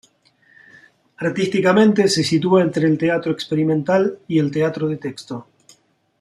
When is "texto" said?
4.97-5.45